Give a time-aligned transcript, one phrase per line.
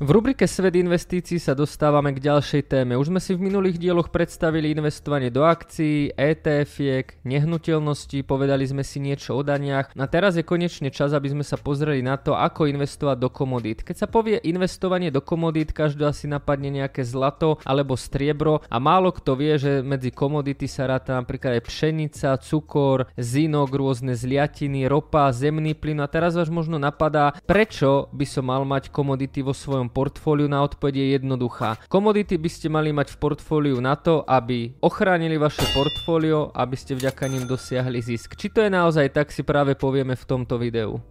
[0.00, 2.96] V rubrike Svet investícií sa dostávame k ďalšej téme.
[2.96, 8.96] Už sme si v minulých dieloch predstavili investovanie do akcií, ETF-iek, nehnuteľností, povedali sme si
[8.96, 12.72] niečo o daniach a teraz je konečne čas, aby sme sa pozreli na to, ako
[12.72, 13.84] investovať do komodít.
[13.84, 19.12] Keď sa povie investovanie do komodít, každý asi napadne nejaké zlato alebo striebro a málo
[19.12, 25.28] kto vie, že medzi komodity sa ráta napríklad aj pšenica, cukor, zinok, rôzne zliatiny, ropa,
[25.28, 29.89] zemný plyn a teraz vás možno napadá, prečo by som mal mať komodity vo svojom
[29.90, 31.76] portfóliu na odpoveď je jednoduchá.
[31.90, 36.94] Komodity by ste mali mať v portfóliu na to, aby ochránili vaše portfólio, aby ste
[36.94, 38.38] vďaka nim dosiahli zisk.
[38.38, 41.02] Či to je naozaj tak, si práve povieme v tomto videu.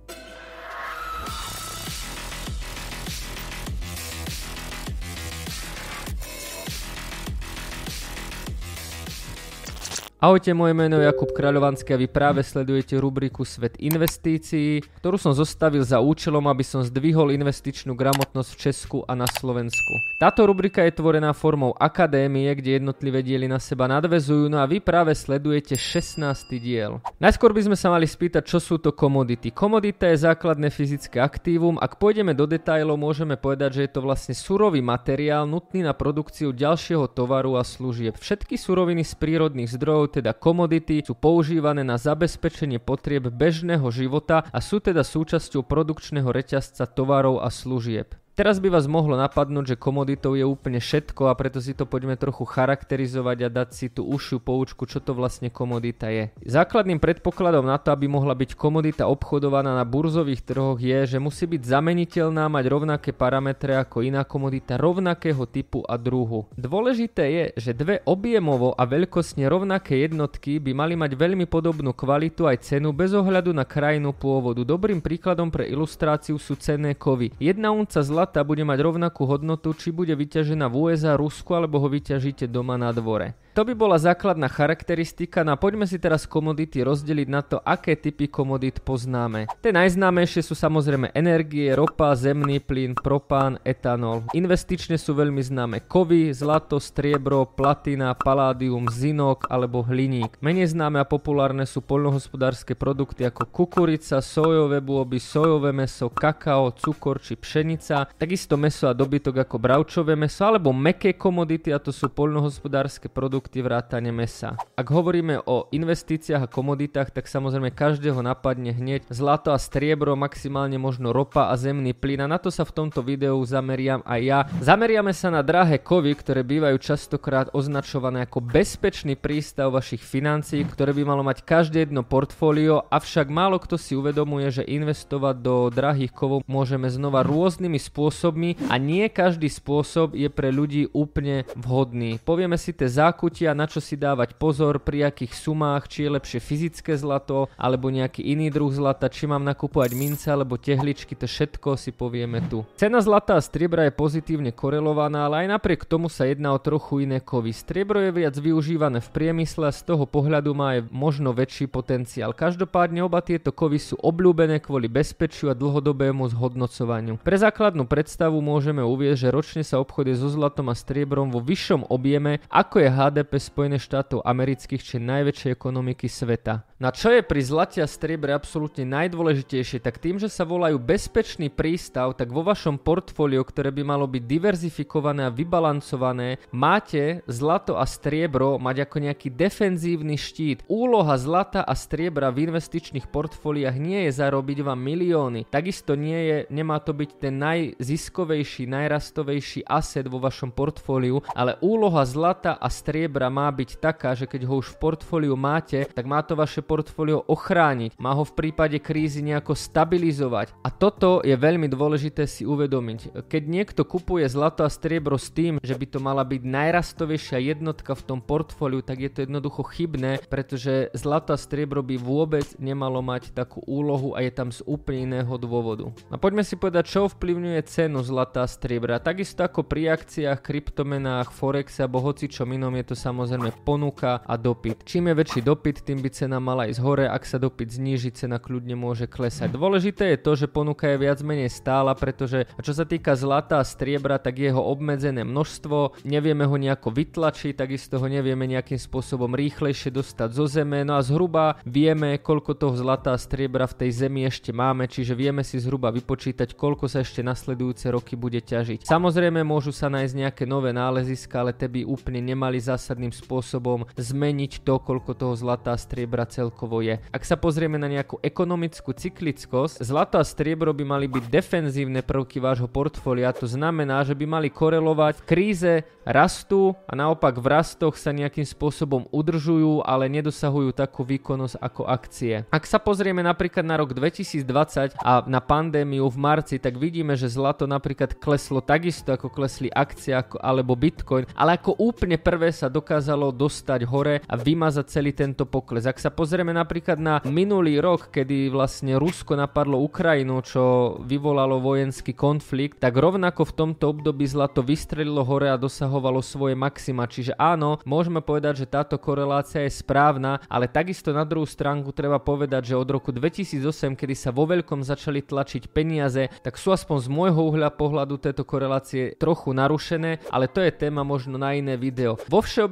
[10.20, 15.32] Ahojte, moje meno je Jakub Kráľovanský a vy práve sledujete rubriku Svet investícií, ktorú som
[15.32, 19.96] zostavil za účelom, aby som zdvihol investičnú gramotnosť v Česku a na Slovensku.
[20.20, 24.84] Táto rubrika je tvorená formou akadémie, kde jednotlivé diely na seba nadvezujú, no a vy
[24.84, 26.20] práve sledujete 16.
[26.60, 27.00] diel.
[27.24, 29.56] Najskôr by sme sa mali spýtať, čo sú to komodity.
[29.56, 31.80] Komodita je základné fyzické aktívum.
[31.80, 36.52] Ak pôjdeme do detajlov, môžeme povedať, že je to vlastne surový materiál nutný na produkciu
[36.52, 38.20] ďalšieho tovaru a služieb.
[38.20, 44.60] Všetky suroviny z prírodných zdrojov teda komodity, sú používané na zabezpečenie potrieb bežného života a
[44.60, 48.18] sú teda súčasťou produkčného reťazca tovarov a služieb.
[48.38, 52.16] Teraz by vás mohlo napadnúť, že komoditou je úplne všetko a preto si to poďme
[52.16, 56.32] trochu charakterizovať a dať si tú užšiu poučku, čo to vlastne komodita je.
[56.48, 61.52] Základným predpokladom na to, aby mohla byť komodita obchodovaná na burzových trhoch je, že musí
[61.52, 66.48] byť zameniteľná, mať rovnaké parametre ako iná komodita rovnakého typu a druhu.
[66.56, 72.48] Dôležité je, že dve objemovo a veľkostne rovnaké jednotky by mali mať veľmi podobnú kvalitu
[72.48, 74.64] aj cenu bez ohľadu na krajinu pôvodu.
[74.64, 77.36] Dobrým príkladom pre ilustráciu sú cenné kovy.
[77.36, 81.82] Jedna unca zlata zlata bude mať rovnakú hodnotu, či bude vyťažená v USA, Rusku alebo
[81.82, 83.34] ho vyťažíte doma na dvore.
[83.58, 87.98] To by bola základná charakteristika, no a poďme si teraz komodity rozdeliť na to, aké
[87.98, 89.50] typy komodít poznáme.
[89.60, 94.24] Tie najznámejšie sú samozrejme energie, ropa, zemný plyn, propán, etanol.
[94.38, 100.38] Investične sú veľmi známe kovy, zlato, striebro, platina, paládium, zinok alebo hliník.
[100.46, 107.18] Menej známe a populárne sú poľnohospodárske produkty ako kukurica, sojové bôby, sojové meso, kakao, cukor
[107.18, 112.14] či pšenica, takisto meso a dobytok ako bravčové meso alebo meké komodity a to sú
[112.14, 114.54] poľnohospodárske produkty produkty vrátane mesa.
[114.78, 120.78] Ak hovoríme o investíciách a komoditách, tak samozrejme každého napadne hneď zlato a striebro, maximálne
[120.78, 124.40] možno ropa a zemný plyn a na to sa v tomto videu zameriam aj ja.
[124.62, 130.94] Zameriame sa na drahé kovy, ktoré bývajú častokrát označované ako bezpečný prístav vašich financií, ktoré
[130.94, 136.14] by malo mať každé jedno portfólio, avšak málo kto si uvedomuje, že investovať do drahých
[136.14, 142.22] kovov môžeme znova rôznymi spôsobmi a nie každý spôsob je pre ľudí úplne vhodný.
[142.22, 146.16] Povieme si tie zákutia rozhodnutia, na čo si dávať pozor, pri akých sumách, či je
[146.18, 151.30] lepšie fyzické zlato, alebo nejaký iný druh zlata, či mám nakupovať mince alebo tehličky, to
[151.30, 152.66] všetko si povieme tu.
[152.74, 157.06] Cena zlata a striebra je pozitívne korelovaná, ale aj napriek tomu sa jedná o trochu
[157.06, 157.54] iné kovy.
[157.54, 162.34] Striebro je viac využívané v priemysle a z toho pohľadu má aj možno väčší potenciál.
[162.34, 167.22] Každopádne oba tieto kovy sú obľúbené kvôli bezpečiu a dlhodobému zhodnocovaniu.
[167.22, 171.92] Pre základnú predstavu môžeme uvieť, že ročne sa obchoduje so zlatom a striebrom vo vyššom
[171.94, 176.64] objeme, ako je HDP HDP Spojených štátov amerických, či najväčšej ekonomiky sveta.
[176.80, 181.52] Na čo je pri zlate a striebre absolútne najdôležitejšie, tak tým, že sa volajú bezpečný
[181.52, 187.84] prístav, tak vo vašom portfóliu, ktoré by malo byť diverzifikované a vybalancované, máte zlato a
[187.84, 190.64] striebro mať ako nejaký defenzívny štít.
[190.72, 195.52] Úloha zlata a striebra v investičných portfóliách nie je zarobiť vám milióny.
[195.52, 202.08] Takisto nie je, nemá to byť ten najziskovejší, najrastovejší aset vo vašom portfóliu, ale úloha
[202.08, 206.22] zlata a striebra má byť taká, že keď ho už v portfóliu máte, tak má
[206.22, 210.54] to vaše portfólio ochrániť, má ho v prípade krízy nejako stabilizovať.
[210.62, 213.26] A toto je veľmi dôležité si uvedomiť.
[213.26, 217.98] Keď niekto kupuje zlato a striebro s tým, že by to mala byť najrastovejšia jednotka
[217.98, 223.02] v tom portfóliu, tak je to jednoducho chybné, pretože zlato a striebro by vôbec nemalo
[223.02, 225.90] mať takú úlohu a je tam z úplne iného dôvodu.
[226.14, 229.02] A poďme si povedať, čo vplyvňuje cenu zlata a striebra.
[229.02, 234.36] Takisto ako pri akciách, kryptomenách, forexe alebo hoci čo inom je to samozrejme ponuka a
[234.36, 234.84] dopyt.
[234.84, 238.36] Čím je väčší dopyt, tým by cena mala ísť hore, ak sa dopyt zníži, cena
[238.44, 239.56] kľudne môže klesať.
[239.56, 243.66] Dôležité je to, že ponuka je viac menej stála, pretože čo sa týka zlata a
[243.68, 249.96] striebra, tak jeho obmedzené množstvo, nevieme ho nejako vytlačiť, takisto ho nevieme nejakým spôsobom rýchlejšie
[249.96, 254.26] dostať zo zeme, no a zhruba vieme, koľko toho zlata a striebra v tej zemi
[254.26, 258.90] ešte máme, čiže vieme si zhruba vypočítať, koľko sa ešte nasledujúce roky bude ťažiť.
[258.90, 262.58] Samozrejme môžu sa nájsť nejaké nové náleziska, ale tie by úplne nemali
[262.90, 266.98] zásadným spôsobom zmeniť to, koľko toho zlata a striebra celkovo je.
[267.14, 272.42] Ak sa pozrieme na nejakú ekonomickú cyklickosť, zlato a striebro by mali byť defenzívne prvky
[272.42, 277.94] vášho portfólia, to znamená, že by mali korelovať v kríze rastú a naopak v rastoch
[277.94, 282.50] sa nejakým spôsobom udržujú, ale nedosahujú takú výkonnosť ako akcie.
[282.50, 287.30] Ak sa pozrieme napríklad na rok 2020 a na pandémiu v marci, tak vidíme, že
[287.30, 293.36] zlato napríklad kleslo takisto ako klesli akcie alebo bitcoin, ale ako úplne prvé sa dokázalo
[293.36, 295.84] dostať hore a vymazať celý tento pokles.
[295.84, 302.16] Ak sa pozrieme napríklad na minulý rok, kedy vlastne Rusko napadlo Ukrajinu, čo vyvolalo vojenský
[302.16, 307.04] konflikt, tak rovnako v tomto období zlato vystrelilo hore a dosahovalo svoje maxima.
[307.06, 312.18] Čiže áno, môžeme povedať, že táto korelácia je správna, ale takisto na druhú stránku treba
[312.18, 316.98] povedať, že od roku 2008, kedy sa vo veľkom začali tlačiť peniaze, tak sú aspoň
[317.04, 321.76] z môjho uhľa pohľadu tieto korelácie trochu narušené, ale to je téma možno na iné
[321.76, 322.16] video.
[322.32, 322.69] Vo všeobecnosti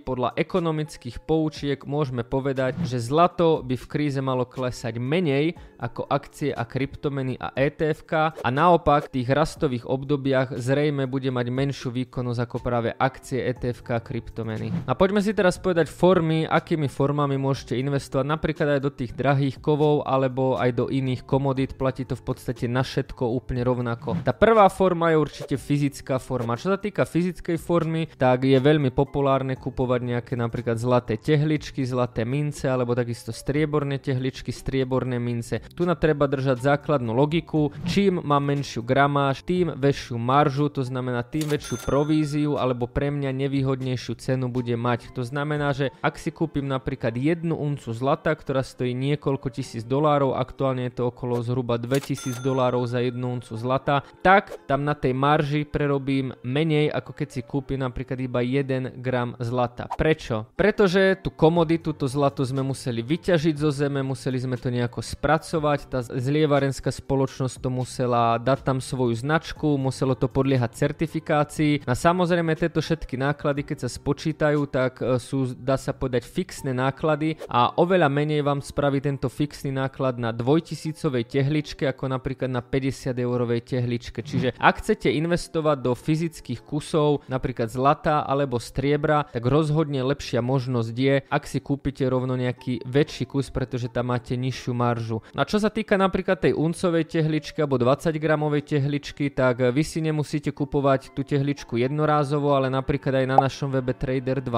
[0.00, 6.50] podľa ekonomických poučiek môžeme povedať, že zlato by v kríze malo klesať menej ako akcie
[6.50, 12.40] a kryptomeny a etf a naopak v tých rastových obdobiach zrejme bude mať menšiu výkonnosť
[12.40, 14.72] ako práve akcie, etf a kryptomeny.
[14.88, 19.60] A poďme si teraz povedať formy, akými formami môžete investovať napríklad aj do tých drahých
[19.62, 24.18] kovov alebo aj do iných komodít, platí to v podstate na všetko úplne rovnako.
[24.24, 26.56] Tá prvá forma je určite fyzická forma.
[26.56, 32.22] Čo sa týka fyzickej formy, tak je veľmi populárne kupovať nejaké napríklad zlaté tehličky, zlaté
[32.22, 35.58] mince alebo takisto strieborné tehličky, strieborné mince.
[35.74, 37.74] Tu na treba držať základnú logiku.
[37.82, 43.34] Čím má menšiu gramáž, tým väčšiu maržu, to znamená tým väčšiu províziu alebo pre mňa
[43.34, 45.10] nevýhodnejšiu cenu bude mať.
[45.18, 50.38] To znamená, že ak si kúpim napríklad jednu uncu zlata, ktorá stojí niekoľko tisíc dolárov,
[50.38, 55.10] aktuálne je to okolo zhruba 2000 dolárov za jednu uncu zlata, tak tam na tej
[55.10, 59.86] marži prerobím menej ako keď si kúpim napríklad iba 1 gram zlata.
[59.94, 60.50] Prečo?
[60.58, 65.78] Pretože tú komoditu, to zlato sme museli vyťažiť zo zeme, museli sme to nejako spracovať,
[65.88, 71.86] tá zlievarenská spoločnosť to musela dať tam svoju značku, muselo to podliehať certifikácii.
[71.86, 76.74] A samozrejme tieto všetky náklady, keď sa spočítajú, tak e, sú, dá sa povedať, fixné
[76.74, 82.60] náklady a oveľa menej vám spraví tento fixný náklad na dvojtisícovej tehličke ako napríklad na
[82.60, 84.20] 50 eurovej tehličke.
[84.20, 90.96] Čiže ak chcete investovať do fyzických kusov, napríklad zlata alebo striebra, tak rozhodne lepšia možnosť
[90.96, 95.20] je, ak si kúpite rovno nejaký väčší kus, pretože tam máte nižšiu maržu.
[95.36, 100.00] A čo sa týka napríklad tej uncovej tehličky alebo 20 gramovej tehličky, tak vy si
[100.00, 104.56] nemusíte kupovať tú tehličku jednorázovo, ale napríklad aj na našom webe Trader 2.0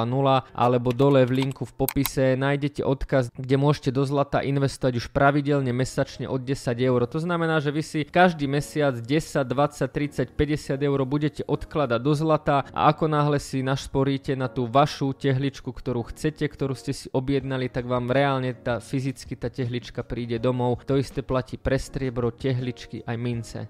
[0.55, 5.75] alebo dole v linku v popise nájdete odkaz, kde môžete do zlata investovať už pravidelne
[5.75, 7.03] mesačne od 10 eur.
[7.11, 12.13] To znamená, že vy si každý mesiac 10, 20, 30, 50 eur budete odkladať do
[12.15, 17.09] zlata a ako náhle si našporíte na tú vašu tehličku, ktorú chcete, ktorú ste si
[17.09, 20.85] objednali, tak vám reálne tá fyzicky tá tehlička príde domov.
[20.85, 23.61] To isté platí pre striebro, tehličky aj mince.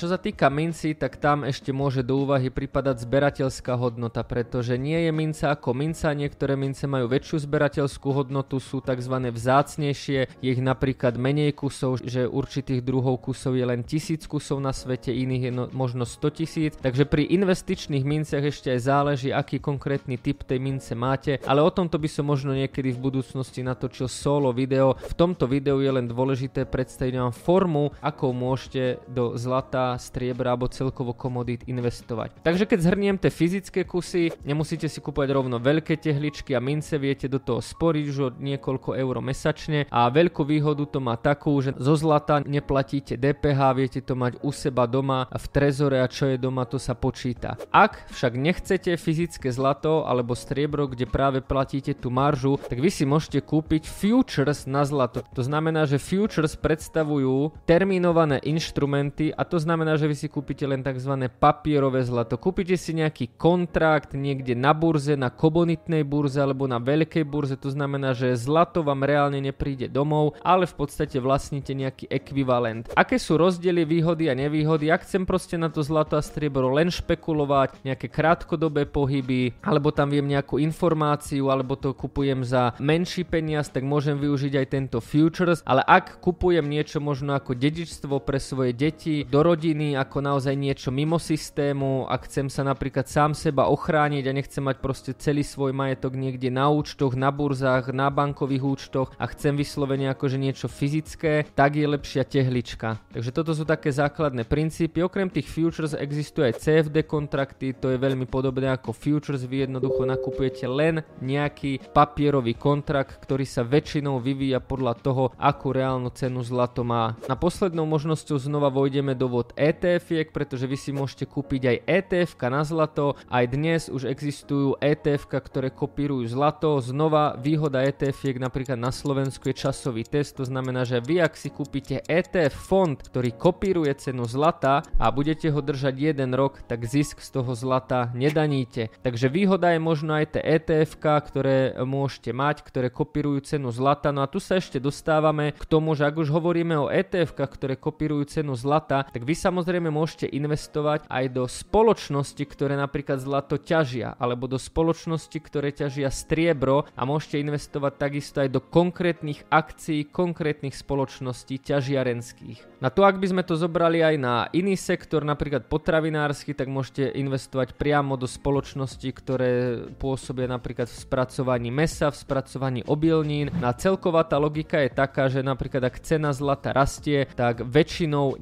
[0.00, 4.96] Čo sa týka minci, tak tam ešte môže do úvahy pripadať zberateľská hodnota, pretože nie
[4.96, 9.28] je minca ako minca, niektoré mince majú väčšiu zberateľskú hodnotu, sú tzv.
[9.28, 14.72] vzácnejšie, je ich napríklad menej kusov, že určitých druhov kusov je len tisíc kusov na
[14.72, 19.60] svete, iných je no, možno 100 tisíc, takže pri investičných minciach ešte aj záleží, aký
[19.60, 24.08] konkrétny typ tej mince máte, ale o tomto by som možno niekedy v budúcnosti natočil
[24.08, 24.96] solo video.
[24.96, 30.68] V tomto videu je len dôležité predstaviť vám formu, akou môžete do zlata striebra alebo
[30.68, 32.42] celkovo komodít investovať.
[32.44, 37.30] Takže keď zhrniem tie fyzické kusy, nemusíte si kúpať rovno veľké tehličky a mince, viete
[37.30, 41.72] do toho sporiť už od niekoľko eur mesačne a veľkú výhodu to má takú, že
[41.80, 46.36] zo zlata neplatíte DPH, viete to mať u seba doma v trezore a čo je
[46.36, 47.56] doma to sa počíta.
[47.72, 53.08] Ak však nechcete fyzické zlato alebo striebro, kde práve platíte tú maržu, tak vy si
[53.08, 55.24] môžete kúpiť futures na zlato.
[55.32, 60.68] To znamená, že futures predstavujú termínované inštrumenty a to znamená, znamená, že vy si kúpite
[60.68, 61.24] len tzv.
[61.40, 62.36] papierové zlato.
[62.36, 67.72] Kúpite si nejaký kontrakt niekde na burze, na komunitnej burze alebo na veľkej burze, to
[67.72, 72.92] znamená, že zlato vám reálne nepríde domov, ale v podstate vlastníte nejaký ekvivalent.
[72.92, 74.92] Aké sú rozdiely, výhody a nevýhody?
[74.92, 80.12] Ak chcem proste na to zlato a striebro len špekulovať, nejaké krátkodobé pohyby, alebo tam
[80.12, 85.64] viem nejakú informáciu, alebo to kupujem za menší peniaz, tak môžem využiť aj tento futures,
[85.64, 90.90] ale ak kupujem niečo možno ako dedičstvo pre svoje deti, do rodiny, ako naozaj niečo
[90.92, 95.70] mimo systému, ak chcem sa napríklad sám seba ochrániť a nechcem mať proste celý svoj
[95.72, 101.46] majetok niekde na účtoch, na burzách, na bankových účtoch a chcem vyslovene akože niečo fyzické,
[101.54, 102.98] tak je lepšia tehlička.
[103.14, 105.02] Takže toto sú také základné princípy.
[105.06, 110.02] Okrem tých futures existuje aj CFD kontrakty, to je veľmi podobné ako futures, vy jednoducho
[110.06, 116.82] nakupujete len nejaký papierový kontrakt, ktorý sa väčšinou vyvíja podľa toho, akú reálnu cenu zlato
[116.82, 117.14] má.
[117.30, 122.30] Na poslednou možnosťou znova vojdeme do vod etf pretože vy si môžete kúpiť aj etf
[122.50, 123.14] na zlato.
[123.30, 126.82] Aj dnes už existujú etf ktoré kopírujú zlato.
[126.82, 131.50] Znova výhoda etf napríklad na Slovensku je časový test, to znamená, že vy ak si
[131.52, 137.22] kúpite ETF fond, ktorý kopíruje cenu zlata a budete ho držať jeden rok, tak zisk
[137.22, 138.90] z toho zlata nedaníte.
[139.04, 144.10] Takže výhoda je možno aj tie etf ktoré môžete mať, ktoré kopírujú cenu zlata.
[144.10, 147.76] No a tu sa ešte dostávame k tomu, že ak už hovoríme o etf ktoré
[147.76, 154.12] kopírujú cenu zlata, tak vy samozrejme môžete investovať aj do spoločnosti, ktoré napríklad zlato ťažia,
[154.20, 160.76] alebo do spoločnosti, ktoré ťažia striebro a môžete investovať takisto aj do konkrétnych akcií, konkrétnych
[160.76, 162.70] spoločností ťažiarenských.
[162.80, 167.12] Na to, ak by sme to zobrali aj na iný sektor, napríklad potravinársky, tak môžete
[167.12, 173.52] investovať priamo do spoločnosti, ktoré pôsobia napríklad v spracovaní mesa, v spracovaní obilnín.
[173.60, 178.40] Na celková tá logika je taká, že napríklad ak cena zlata rastie, tak väčšinou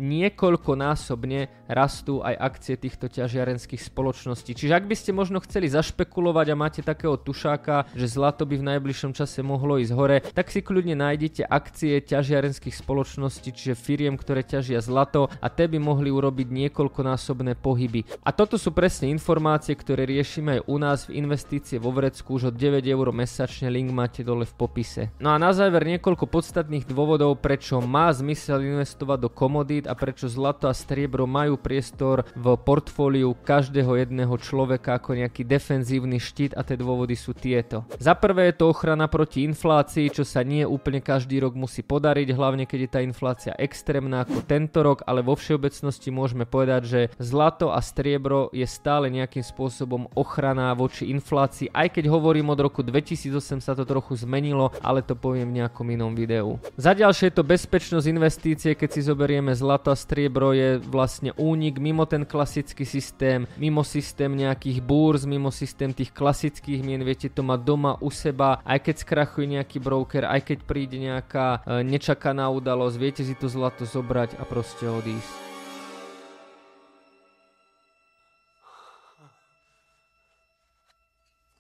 [0.89, 4.57] niekoľkonásobne rastú aj akcie týchto ťažiarenských spoločností.
[4.57, 8.69] Čiže ak by ste možno chceli zašpekulovať a máte takého tušáka, že zlato by v
[8.75, 14.41] najbližšom čase mohlo ísť hore, tak si kľudne nájdete akcie ťažiarenských spoločností, čiže firiem, ktoré
[14.41, 18.09] ťažia zlato a te by mohli urobiť niekoľkonásobné pohyby.
[18.25, 22.49] A toto sú presne informácie, ktoré riešime aj u nás v investície vo Vrecku už
[22.49, 25.13] od 9 eur mesačne, link máte dole v popise.
[25.21, 30.31] No a na záver niekoľko podstatných dôvodov, prečo má zmysel investovať do komodít a prečo
[30.31, 36.63] zlato a striebro majú priestor v portfóliu každého jedného človeka ako nejaký defenzívny štít a
[36.63, 37.83] tie dôvody sú tieto.
[37.99, 42.29] Za prvé je to ochrana proti inflácii, čo sa nie úplne každý rok musí podariť,
[42.31, 47.01] hlavne keď je tá inflácia extrémna ako tento rok, ale vo všeobecnosti môžeme povedať, že
[47.17, 52.85] zlato a striebro je stále nejakým spôsobom ochrana voči inflácii, aj keď hovorím od roku
[52.85, 56.61] 2008 sa to trochu zmenilo, ale to poviem v nejakom inom videu.
[56.77, 61.81] Za ďalšie je to bezpečnosť investície, keď si zoberieme zlato a striebro je vlastne únik
[61.81, 67.41] mimo ten klasický systém, mimo systém nejakých búrz, mimo systém tých klasických mien, viete to
[67.41, 72.53] mať doma u seba, aj keď skrachuje nejaký broker, aj keď príde nejaká e, nečakaná
[72.53, 75.48] udalosť, viete si to zlato zobrať a proste odísť.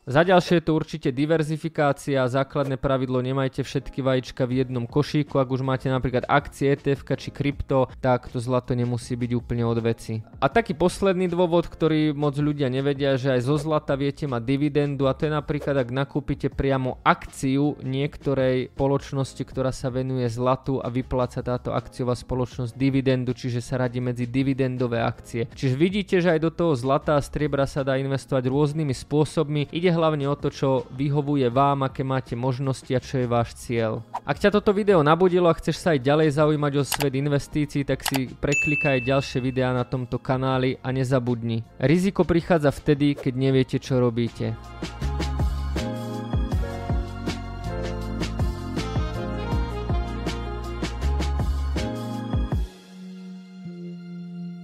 [0.08, 5.52] Za ďalšie je to určite diverzifikácia, základné pravidlo nemajte všetky vajíčka v jednom košíku, ak
[5.52, 10.24] už máte napríklad akcie, ETF či krypto, tak to zlato nemusí byť úplne od veci.
[10.40, 15.04] A taký posledný dôvod, ktorý moc ľudia nevedia, že aj zo zlata viete mať dividendu
[15.04, 20.88] a to je napríklad, ak nakúpite priamo akciu niektorej spoločnosti, ktorá sa venuje zlatu a
[20.88, 25.52] vypláca táto akciová spoločnosť dividendu, čiže sa radí medzi dividendové akcie.
[25.52, 29.68] Čiže vidíte, že aj do toho zlata a striebra sa dá investovať rôznymi spôsobmi.
[29.68, 34.06] Ide hlavne o to, čo vyhovuje vám, aké máte možnosti a čo je váš cieľ.
[34.22, 38.06] Ak ťa toto video nabudilo a chceš sa aj ďalej zaujímať o svet investícií, tak
[38.06, 41.66] si preklikaj ďalšie videá na tomto kanáli a nezabudni.
[41.82, 44.54] Riziko prichádza vtedy, keď neviete, čo robíte.